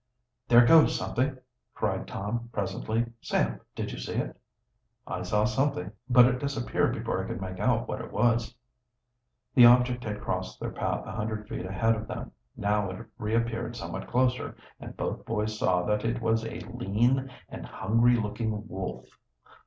[0.47, 1.37] "There goes something!"
[1.75, 3.05] cried Tom presently.
[3.21, 4.35] "Sam, did you see it?"
[5.05, 8.55] "I saw something, but it disappeared before I could make out what it was."
[9.53, 12.31] The object had crossed their path a hundred feet ahead of them.
[12.57, 17.67] Now it reappeared somewhat closer, and both boys saw that it was a lean and
[17.67, 19.05] hungry looking wolf.